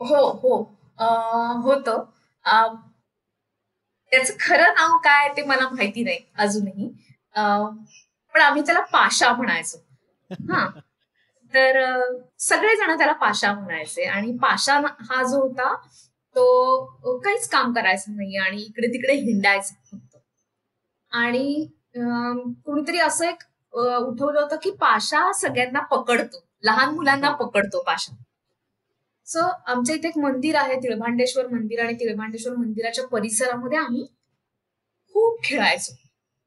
[0.00, 0.56] हो हो.
[0.98, 1.88] होत.
[1.88, 2.74] होतं
[4.12, 6.88] त्याचं खरं नाव काय ते मला माहिती नाही अजूनही.
[7.34, 9.78] पण आम्ही त्याला पाशा म्हणायचो.
[10.50, 10.66] हा.
[11.54, 11.78] तर
[12.40, 14.78] सगळेजण त्याला पाशा म्हणायचे आणि पाशा
[15.10, 15.74] हा जो होता
[16.36, 20.16] तो काहीच काम करायचा नाही आणि इकडे तिकडे हिंडायचा फक्त.
[21.12, 21.66] आणि
[22.66, 23.42] कोणीतरी असं एक
[23.74, 26.44] उठवलं होतं की पाशा सगळ्यांना पकडतो.
[26.64, 28.14] लहान मुलांना पकडतो पाशा
[29.26, 34.06] सो आमच्या इथे एक मंदिर आहे तिळभांडेश्वर मंदिर आणि तिळभांडेश्वर मंदिराच्या परिसरामध्ये आम्ही
[35.14, 35.92] खूप खेळायचो.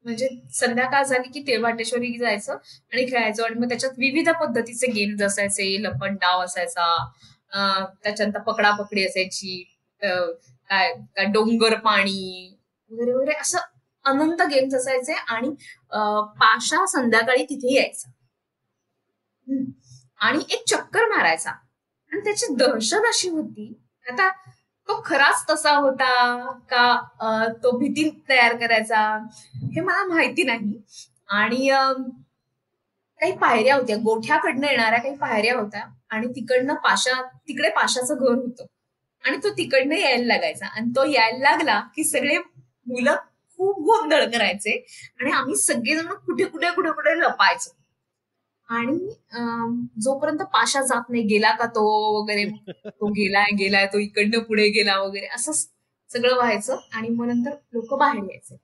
[0.08, 3.44] म्हणजे संध्याकाळ झाली की तिळभांडेश्वरी जायचं आणि खेळायचं.
[3.46, 5.66] आणि मग त्याच्यात विविध पद्धतीचे गेम्स असायचे.
[5.84, 6.86] लपन डाव असायचा.
[8.04, 9.64] त्याच्यानंतर पकडापकडी असायची.
[10.02, 12.54] काय काय डोंगर पाणी
[12.92, 13.60] वगैरे वगैरे असं
[14.06, 15.50] अनंत गेम्स असायचे आणि
[16.40, 18.12] पाशा संध्याकाळी तिथे यायचा.
[20.20, 21.52] आणि एक चक्कर मारायचा.
[22.12, 23.74] आणि त्याची दहशत अशी होती.
[24.06, 24.30] आता
[24.88, 26.10] तो खराच तसा होता
[26.70, 29.00] का तो भीती तयार करायचा
[29.74, 30.82] हे मला माहिती नाही.
[31.30, 31.68] आणि
[33.20, 38.66] काही पायऱ्या होत्या गोठ्याकडनं येणाऱ्या काही पायऱ्या होत्या आणि तिकडनं पाशा तिकडे पाशाचं घर होतं.
[39.24, 40.66] आणि तो तिकडनं यायला लागायचा.
[40.68, 42.38] आणि तो यायला लागला की सगळे
[42.88, 43.16] मुलं
[43.60, 44.72] खूप गोंधळ करायचे
[45.22, 47.72] आणि आम्ही सगळेजण कुठे कुठे कुठे कुठे लपायचो.
[48.70, 48.98] आणि
[50.04, 51.84] जोपर्यंत पाशा जात नाही गेला का तो
[52.20, 52.46] वगैरे
[52.90, 55.52] तो गेलाय गेलाय तो इकडनं पुढे गेला वगैरे असं
[56.10, 58.56] सगळं व्हायचं आणि मग नंतर लोक बाहेर यायचे.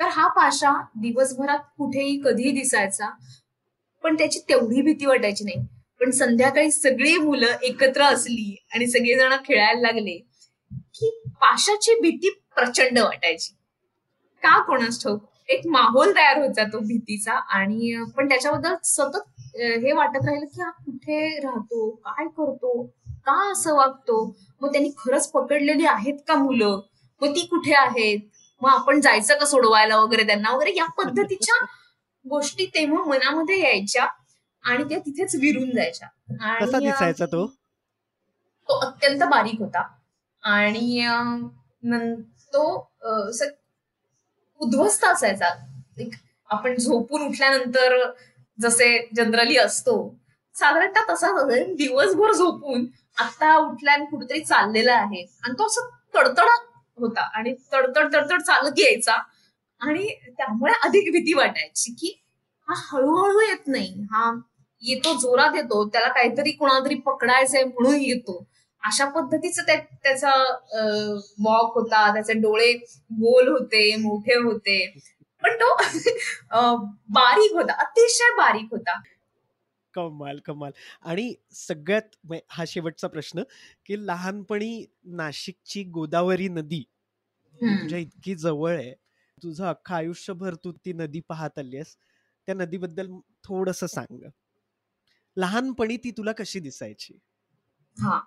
[0.00, 3.08] तर हा पाशा दिवसभरात कुठेही कधीही दिसायचा
[4.04, 5.64] पण त्याची तेवढी भीती वाटायची नाही.
[6.00, 10.16] पण संध्याकाळी सगळी मुलं एकत्र असली आणि सगळेजण खेळायला लागले
[10.94, 13.54] की पाशाची भीती प्रचंड वाटायची.
[14.42, 15.20] का कोणास ठाऊक?
[15.48, 20.70] एक माहोल तयार होत जातो भीतीचा आणि पण त्याच्याबद्दल सतत हे वाटत राहिलं की हा
[20.70, 21.88] कुठे राहतो?
[21.90, 22.82] काय करतो?
[23.26, 24.24] का असं वागतो?
[24.60, 26.80] मग त्यांनी खरंच पकडलेली आहेत का मुलं?
[27.22, 28.20] मग ती कुठे आहेत?
[28.62, 30.72] मग आपण जायचं का सोडवायला वगैरे त्यांना वगैरे?
[30.76, 31.64] या पद्धतीच्या
[32.24, 34.06] गोष्टी तेव्हा मनामध्ये यायच्या
[34.64, 36.08] आणि त्या तिथेच विरून जायच्या.
[36.48, 37.46] आणि दिसायचा तो?
[38.68, 39.82] तो अत्यंत बारीक होता.
[40.44, 41.06] आणि
[42.54, 42.64] तो
[44.62, 45.48] उद्ध्वस्त असायचा.
[46.50, 47.96] आपण झोपून उठल्यानंतर
[48.58, 49.94] जसे जनरली असतो
[50.54, 51.30] साधारणतः तसा
[51.74, 52.86] दिवसभर झोपून
[53.18, 55.22] आता उठल्यान कुठेतरी चाललेला आहे.
[55.42, 59.16] आणि तो असं तडतडत होता आणि तडतड तडतड चालत यायचा.
[59.80, 60.06] आणि
[60.38, 62.18] त्यामुळे अधिक भीती वाटायची की
[62.68, 64.02] हा हळूहळू येत नाही.
[64.12, 64.30] हा
[64.82, 65.88] येतो जोरात येतो.
[65.88, 68.44] त्याला काहीतरी कुणातरी पकडायचंय म्हणून येतो.
[68.82, 70.32] अशा पद्धतीचं त्याचा
[71.44, 72.72] वॉक होता त्याचे डोळे
[73.20, 74.78] गोल होते मोठे होते.
[75.42, 75.74] पण तो
[77.14, 79.00] बारीक होता अतिशय बारीक होता.
[79.94, 80.70] कमाल कमाल.
[81.02, 83.42] आणि सगळ्यात हा शेवटचा प्रश्न
[83.86, 84.84] की लहानपणी
[85.16, 86.82] नाशिकची गोदावरी नदी
[87.60, 88.92] तुझ्या इतकी जवळ आहे.
[89.42, 91.96] तुझं अख्खं आयुष्यभर तू ती नदी पाहत आलीस
[92.48, 93.10] त्या नदीबद्दल
[93.44, 94.28] थोडस सांग
[95.36, 97.18] लहानपणी ती तुला कशी दिसायची?
[97.96, 98.20] हा.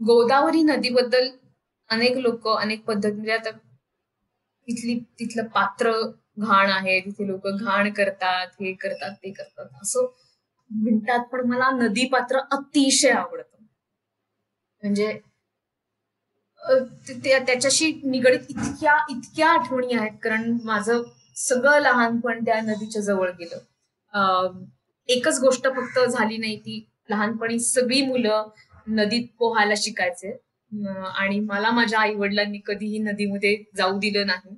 [0.00, 1.28] गोदावरी नदीबद्दल
[1.90, 3.50] अनेक लोक अनेक पद्धत म्हणजे आता
[4.68, 5.92] तिथली तिथलं पात्र
[6.38, 9.66] घाण आहे तिथे लोक घाण करतात हे करतात ते करतात.
[9.82, 10.06] असं
[10.70, 13.44] म्हणतात पण मला नदी पात्र अतिशय आवडत.
[14.82, 15.12] म्हणजे
[17.24, 21.02] त्याच्याशी निगडीत इतक्या इतक्या आठवणी आहेत कारण माझं
[21.38, 23.58] सगळं लहानपण त्या नदीच्या जवळ गेलं.
[25.08, 28.48] एकच गोष्ट फक्त झाली नाही ती लहानपणी सगळी मुलं
[28.96, 30.30] नदीत पोहायला शिकायचे.
[31.16, 34.54] आणि मला माझ्या आई वडिलांनी कधीही नदीमध्ये जाऊ दिलं नाही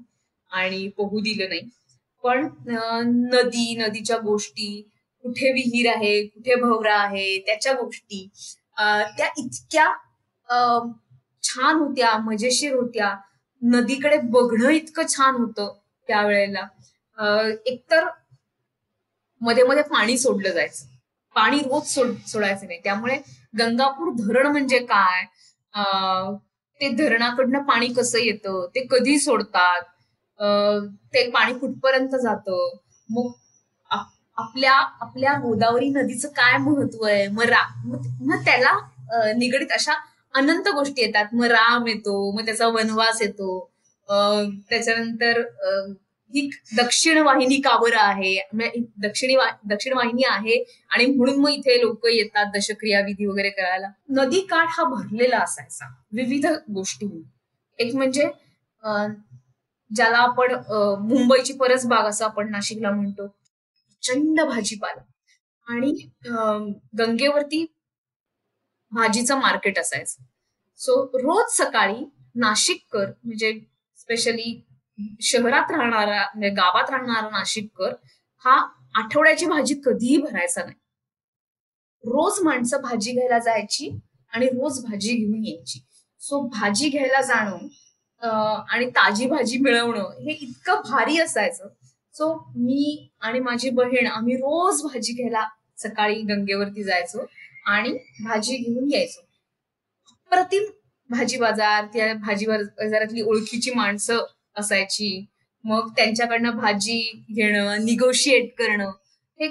[0.52, 1.60] आणि पोहू दिलं नाही.
[2.24, 2.48] पण
[3.32, 4.70] नदी नदीच्या गोष्टी
[5.24, 8.26] कुठे विहीर आहे कुठे भवरा आहे त्याच्या गोष्टी
[9.16, 9.86] त्या इतक्या
[11.44, 13.14] छान होत्या मजेशीर होत्या.
[13.62, 15.72] नदीकडे बघणं इतकं छान होतं
[16.08, 16.66] त्यावेळेला.
[17.66, 20.86] एकतरमध्ये मध्ये पाणी सोडलं जायचं.
[21.38, 22.80] पाणी रोज सोड सोडायचं नाही.
[22.84, 23.16] त्यामुळे
[23.58, 25.24] गंगापूर धरण म्हणजे काय?
[26.80, 28.66] ते धरणाकडनं पाणी कसं येतं?
[28.74, 29.82] ते कधी सोडतात?
[31.14, 32.76] ते पाणी कुठपर्यंत जातं?
[33.08, 33.30] मग
[34.38, 34.72] आपल्या
[35.02, 37.26] आपल्या गोदावरी नदीचं काय महत्त्व आहे?
[37.28, 38.72] मग रा मग त्याला
[39.36, 39.92] निगडीत अशा
[40.34, 41.34] अनंत गोष्टी येतात.
[41.34, 43.58] मग राम येतो मग त्याचा वनवास येतो.
[44.70, 45.40] त्याच्यानंतर
[46.34, 48.34] ही दक्षिण वाहिनी काबर आहे?
[49.02, 49.36] दक्षिणी
[49.68, 53.88] दक्षिण वाहिनी आहे आणि म्हणून मग इथे लोक येतात दशक्रिया विधी वगैरे करायला.
[54.18, 55.86] नदी काठ हा भरलेला असायचा
[56.16, 57.06] विविध गोष्टी
[57.78, 58.28] एक म्हणजे
[59.90, 60.54] ज्याला आपण
[61.08, 65.00] मुंबईची परस बाग असं आपण नाशिकला म्हणतो प्रचंड भाजीपाला.
[65.66, 65.92] आणि
[66.98, 67.64] गंगेवरती
[68.92, 70.22] भाजीचं मार्केट असायचं.
[70.80, 72.04] सो रोज सकाळी
[72.40, 73.52] नाशिककर म्हणजे
[73.98, 74.60] स्पेशली
[75.22, 77.94] शहरात राहणारा म्हणजे गावात राहणारा नाशिककर
[78.44, 78.56] हा
[78.94, 80.74] आठवड्याची भाजी कधीही भरायचा नाही.
[82.04, 83.90] रोज माणसं भाजी घ्यायला जायची
[84.32, 85.80] आणि रोज भाजी घेऊन यायची.
[86.20, 91.68] सो भाजी घ्यायला जाणं आणि ताजी भाजी मिळवणं हे इतकं भारी असायचं.
[92.14, 95.46] सो मी आणि माझी बहीण आम्ही रोज भाजी घ्यायला
[95.78, 97.26] सकाळी गंगेवरती जायचो
[97.66, 97.92] आणि
[98.24, 99.20] भाजी घेऊन यायचो.
[100.30, 100.64] प्रतिम
[101.10, 104.24] भाजी बाजार त्या भाजी बाजारातली ओळखीची माणसं
[104.58, 105.24] असायची.
[105.64, 107.00] मग त्यांच्याकडनं भाजी
[107.34, 108.90] घेणं निगोशिएट करणं
[109.40, 109.48] हे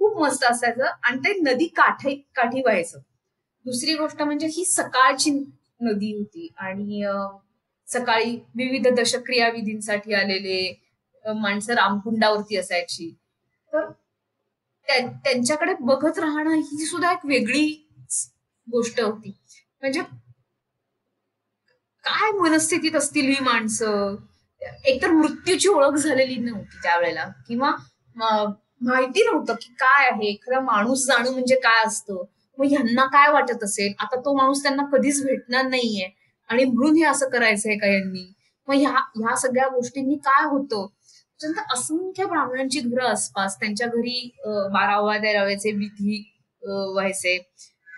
[0.00, 2.98] खूप मस्त असायचं आणि ते नदी काठी काठी व्हायचं.
[3.64, 5.30] दुसरी गोष्ट म्हणजे ही सकाळची
[5.80, 7.02] नदी होती आणि
[7.88, 10.58] सकाळी विविध दशक्रिया विधींसाठी आलेले
[11.24, 13.10] माणसं रामकुंडावरती असायची.
[13.72, 13.90] तर
[14.88, 17.66] त्यांच्याकडे बघत राहणं ही सुद्धा एक वेगळी
[18.68, 19.30] गोष्ट होती.
[19.82, 20.00] म्हणजे
[22.04, 24.16] काय मनस्थितीत असतील ही माणसं?
[24.84, 27.24] एकतर मृत्यूची ओळख झालेली नव्हती त्यावेळेला.
[27.48, 27.70] किंवा
[28.16, 32.22] माहिती नव्हतं की काय आहे खरं माणूस जाणं म्हणजे काय असतं.
[32.58, 33.92] मग ह्यांना काय वाटत असेल?
[34.00, 36.08] आता तो माणूस त्यांना कधीच भेटणार नाहीये.
[36.50, 38.24] आणि म्हणून हे असं करायचंय का यांनी?
[38.68, 40.86] मग ह्या ह्या सगळ्या गोष्टींनी काय होतं?
[40.86, 44.30] त्याच्यानंतर असंख्य ब्राह्मणांची घरं आसपास त्यांच्या घरी
[44.72, 46.22] बारावा तेराव्याचे विधी
[46.62, 47.36] व्हायचे.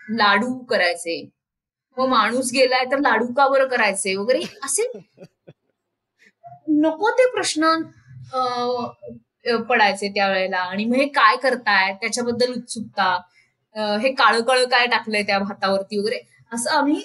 [0.09, 1.21] लाडू करायचे.
[1.97, 4.15] मग माणूस गेलाय तर लाडू का बरं करायचे?
[4.15, 4.91] वगैरे असे
[6.67, 7.73] नको ते प्रश्न
[9.69, 10.57] पडायचे त्यावेळेला.
[10.59, 11.93] आणि मग हे काय करताय?
[12.01, 13.17] त्याच्याबद्दल उत्सुकता?
[14.01, 16.19] हे काळं काळं काय टाकलंय त्या भातावरती वगैरे?
[16.53, 17.01] असं आम्ही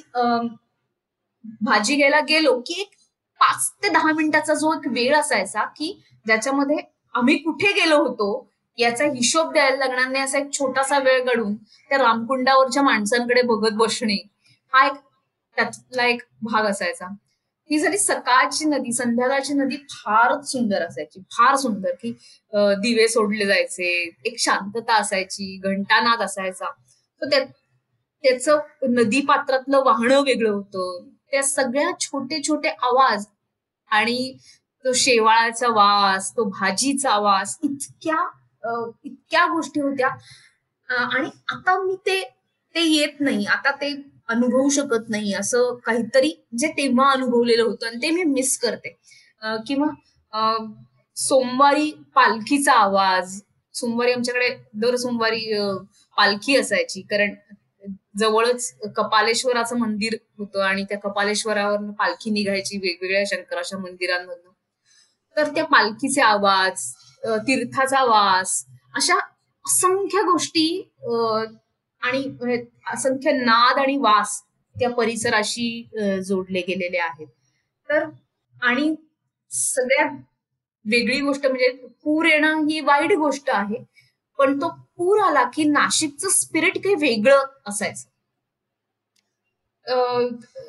[1.63, 2.91] भाजी घ्यायला गेलो की एक
[3.41, 5.93] पाच ते दहा मिनिटाचा जो एक वेळ असायचा की
[6.27, 6.77] ज्याच्यामध्ये
[7.15, 8.29] आम्ही कुठे गेलो होतो
[8.79, 11.55] याचा हिशोब द्यायला लागणार नाही असा एक छोटासा वेळ घडून
[11.91, 14.17] त्या रामकुंडावरच्या माणसांकडे बघत बसणे
[14.73, 14.93] हा एक
[15.57, 17.07] त्यातला एक भाग असायचा.
[17.71, 21.21] ही झाली सकाळची नदी संध्याकाळची नदी फारच सुंदर असायची.
[21.33, 22.11] फार सुंदर की
[22.83, 23.89] दिवे सोडले जायचे
[24.27, 26.71] एक शांतता असायची घंटानाद असायचा.
[27.23, 27.45] तर
[28.25, 28.59] त्याचं
[28.95, 31.09] नदी पात्रातलं वाहणं वेगळं होतं.
[31.31, 33.27] त्या सगळ्या छोटे छोटे आवाज
[33.91, 34.33] आणि
[34.85, 38.25] तो शेवाळाचा वास तो भाजीचा वास इतक्या
[39.05, 40.09] इतक्या गोष्टी होत्या.
[40.89, 42.23] आणि आता मी ते
[42.75, 43.45] ते येत नाही.
[43.47, 43.93] आता ते
[44.29, 48.97] अनुभवू शकत नाही असं काहीतरी जे तेव्हा अनुभवलेलं होतं आणि ते मी मिस करते.
[49.67, 49.89] किंवा
[51.17, 53.41] सोमवारी पालखीचा आवाज
[53.75, 55.53] सोमवारी आमच्याकडे दर सोमवारी
[56.17, 57.35] पालखी असायची कारण
[58.19, 64.53] जवळच कपालेश्वराचं मंदिर होतं आणि त्या कपालेश्वरावर पालखी निघायची वेगवेगळ्या शंकराच्या मंदिरांमधून.
[65.37, 66.83] तर त्या पालखीचे आवाज
[67.47, 69.15] तीर्थाचा वास अशा
[69.65, 70.67] असंख्य गोष्टी
[72.03, 74.41] आणि म्हणजे असंख्य नाद आणि वास
[74.77, 75.89] त्या परिसराशी
[76.27, 77.27] जोडले गेलेले आहेत.
[77.89, 78.05] तर
[78.63, 78.95] आणि
[79.51, 80.17] सगळ्यात
[80.85, 81.69] वेगळी गोष्ट म्हणजे
[82.05, 83.83] पूर येणं ही वाईट गोष्ट आहे
[84.39, 88.09] पण तो पूर आला की नाशिकचं स्पिरिट काही वेगळं असायचं.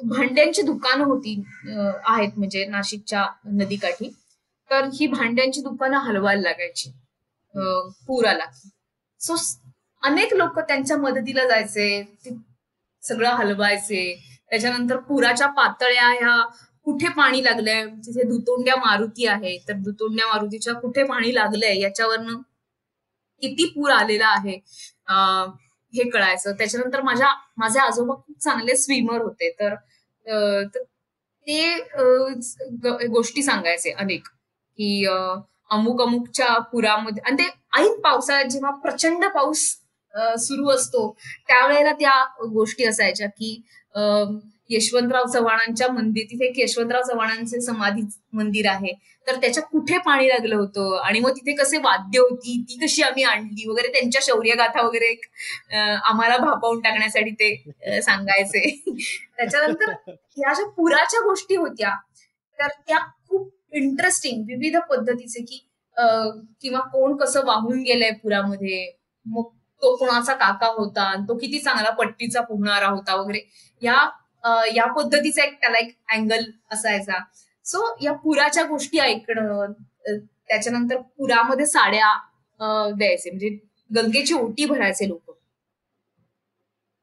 [0.09, 4.09] भांड्यांची दुकानं होती आहेत म्हणजे नाशिकच्या नदीकाठी
[4.71, 6.91] तर ही भांड्यांची दुकानं हलवायला लागायची
[8.07, 8.45] पूर आला
[9.21, 9.35] सो
[10.03, 11.87] अनेक लोक त्यांच्या मदतीला जायचे
[13.03, 14.03] सगळं हलवायचे.
[14.49, 16.37] त्याच्यानंतर पुराच्या पातळ्या ह्या
[16.85, 17.85] कुठे पाणी लागलंय?
[18.05, 21.79] तिथे दुतोंड्या मारुती आहे तर दुतोंड्या मारुतीच्या कुठे पाणी लागलंय?
[21.81, 22.41] याच्यावरनं
[23.43, 24.55] किती पूर आलेला आहे
[25.93, 26.51] हे कळायचं.
[26.57, 29.49] त्याच्यानंतर माझ्या माझे आजोबा खूप चांगले स्विमर होते.
[29.59, 29.75] तर
[31.47, 31.77] ते
[33.13, 34.27] गोष्टी सांगायचे अनेक
[34.79, 35.05] की
[35.71, 39.65] अमुक अमुकच्या पुरामध्ये आणि ते ऐन पावसाळ्यात जेव्हा प्रचंड पाऊस
[40.39, 41.09] सुरू असतो.
[41.47, 42.23] त्यावेळेला त्या
[42.53, 43.61] गोष्टी असायच्या की
[44.69, 48.01] यशवंतराव चव्हाणांच्या मंदिर तिथे एक यशवंतराव चव्हाणांचे समाधी
[48.33, 48.93] मंदिर आहे.
[49.27, 50.97] तर त्याच्या कुठे पाणी लागलं होतं?
[50.97, 52.61] आणि मग तिथे कसे वाद्य होती?
[52.69, 53.67] ती कशी आम्ही आणली?
[53.69, 55.13] वगैरे त्यांच्या शौर्यगाथा वगैरे
[55.75, 58.63] आम्हाला भापावून टाकण्यासाठी ते सांगायचे.
[59.37, 61.95] त्याच्यानंतर ह्या ज्या पुराच्या गोष्टी होत्या
[62.59, 62.99] तर त्या
[63.29, 65.65] खूप इंटरेस्टिंग विविध पद्धतीचे की
[66.61, 68.91] किंवा कोण कसं वाहून गेलंय पुरामध्ये?
[69.25, 69.43] मग
[69.83, 73.39] तो कोणाचा काका होता तो किती चांगला पट्टीचा पोहणारा होता वगैरे
[73.81, 73.95] या
[74.75, 77.19] या पद्धतीचा एक त्याला एक अँगल असायचा.
[77.65, 79.71] सो या पुराच्या गोष्टी ऐकणं
[80.47, 82.11] त्याच्यानंतर पुरामध्ये साड्या
[82.97, 83.29] द्यायचे.
[83.29, 83.49] म्हणजे
[83.89, 85.31] गंगेची ओटी भरायचे लोक.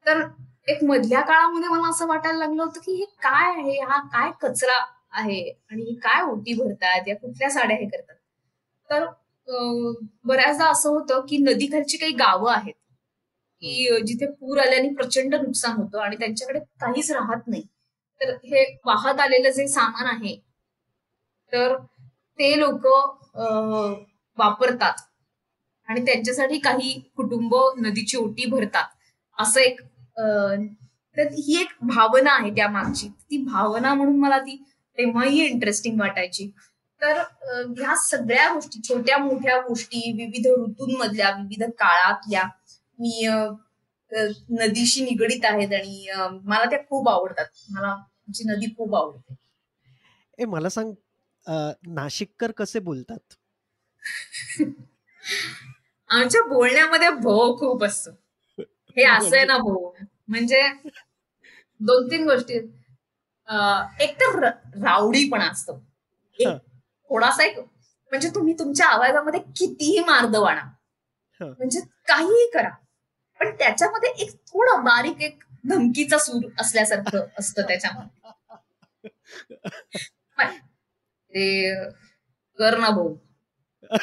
[0.07, 0.21] तर
[0.69, 3.79] एक मधल्या काळामध्ये मला असं वाटायला लागलं होतं की हे काय आहे?
[3.81, 4.79] हा काय कचरा
[5.13, 5.41] आहे?
[5.71, 7.09] आणि काय ओटी भरतात?
[7.09, 8.15] या कुठल्या साड्या हे करतात?
[8.91, 9.07] तर
[10.25, 12.75] बऱ्याचदा असं होतं की नदीखालची काही गावं आहेत
[13.63, 17.63] की जिथे पूर आल्याने प्रचंड नुकसान होतं आणि त्यांच्याकडे काहीच राहत नाही.
[18.21, 20.37] तर हे वाहत आलेलं जे सामान आहे
[21.53, 21.77] तर
[22.39, 22.87] ते लोक
[24.39, 25.01] वापरतात
[25.89, 28.85] आणि त्यांच्यासाठी काही कुटुंब नदीची ओटी भरतात.
[29.39, 29.81] असं एक
[31.17, 34.57] तर ही एक भावना आहे त्या मागची ती भावना म्हणून मला ती
[34.99, 36.51] तेव्हाही इंटरेस्टिंग वाटायची.
[37.03, 37.19] तर
[37.79, 42.43] ह्या सगळ्या गोष्टी छोट्या मोठ्या गोष्टी विविध ऋतूंमधल्या विविध काळातल्या
[42.99, 43.27] मी
[44.51, 46.07] नदीशी निगडीत आहेत आणि
[46.45, 47.47] मला त्या खूप आवडतात.
[47.71, 47.97] मला
[48.35, 49.35] जी नदी खूप आवडते.
[50.39, 50.93] ए मला सांग
[51.87, 53.35] नाशिककर कसे बोलतात?
[56.11, 58.11] आमच्या बोलण्यामध्ये भो खूप असतो.
[58.97, 59.97] हे असं आहे ना भो
[60.29, 60.63] म्हणजे
[61.81, 62.55] दोन तीन गोष्टी
[64.05, 65.81] एक तर र- रावडीपणा असतो.
[66.39, 66.49] एक.
[67.11, 70.63] थोडासा एक म्हणजे तुम्ही तुमच्या आवाजामध्ये कितीही मार्द वाणा.
[71.41, 71.53] हं.
[71.59, 72.69] म्हणजे काहीही करा.
[73.41, 78.21] पण त्याच्यामध्ये एक थोडं बारीक एक धमकीचा सूर असल्यासारखं असतं त्याच्यामध्ये.
[81.33, 81.75] ते
[82.59, 83.17] कर ना भाऊ.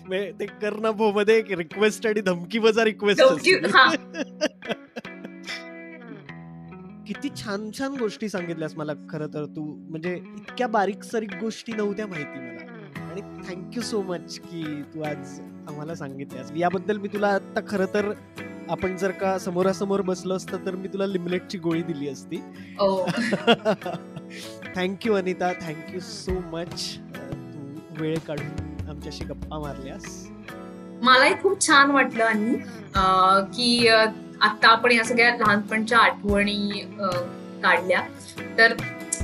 [0.00, 3.22] म्हणजे ते कर्णा भो मध्ये एक रिक्वेस्ट आणि धमकी वजा रिक्वेस्ट.
[7.06, 12.06] किती छान छान गोष्टी सांगितल्यास मला खरं तर तू म्हणजे इतक्या बारीक सारीक गोष्टी नव्हत्या
[12.06, 12.72] माहिती मला.
[13.10, 16.52] आणि थँक्यू सो मच की तू आज आम्हाला सांगितल्यास.
[16.56, 18.12] याबद्दल मी तुला आता खरं तर
[18.70, 22.36] आपण जर का समोरासमोर बसलो असतं तर मी तुला लिमलेटची गोळी दिली असती.
[24.76, 25.52] Thank you Anita.
[25.52, 30.28] Thank you so much तू वेळ काढून आमच्याशी गप्पा मारल्यास.
[31.02, 32.54] मलाही खूप छान वाटलं आणि
[33.56, 33.88] की
[34.44, 36.80] आता आपण या सगळ्या लहानपणच्या आठवणी
[37.62, 38.00] काढल्या.
[38.58, 38.72] तर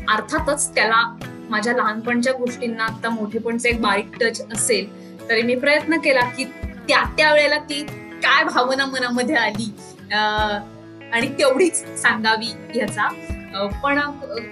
[0.08, 1.02] अर्थातच त्याला
[1.50, 4.88] माझ्या लहानपणच्या गोष्टींना आता मोठेपणचं एक बारीक टच असेल
[5.28, 6.44] तरी मी प्रयत्न केला की
[6.88, 7.82] त्या त्या वेळेला ती
[8.22, 9.70] काय भावना मनामध्ये आली
[10.12, 13.08] आणि तेवढीच सांगावी ह्याचा.
[13.82, 14.00] पण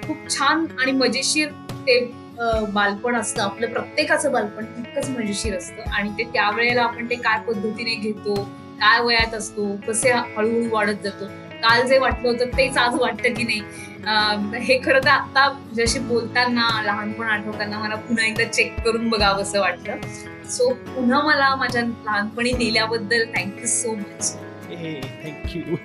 [0.07, 1.48] खूप छान आणि मजेशीर
[1.87, 1.98] ते
[2.72, 3.42] बालपण असतं.
[3.42, 8.35] आपलं प्रत्येकाचं बालपण तितकंच मजेशीर असतं आणि ते त्यावेळेला आपण ते काय पद्धतीने घेतो
[8.81, 11.27] काय वयात असतो कसे हळूहळू वाढत जातो
[11.62, 13.61] काल जे वाटलं होतं तेच आज वाटतं की नाही.
[14.64, 19.61] हे खरं तर आता जसे बोलताना लहानपण आठवताना मला पुन्हा एकदा चेक करून बघावं असं
[19.61, 19.97] वाटलं.
[20.51, 24.37] सो पुन्हा मला माझ्या लहानपणी नेल्याबद्दल thank you so much
[25.25, 25.77] thank you